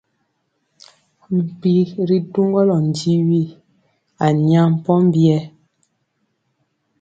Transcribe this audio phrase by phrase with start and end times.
[1.37, 1.71] Mpi
[2.07, 3.41] ri duŋgɔlɔ njiwi
[4.25, 5.39] a nya pombiyɛ.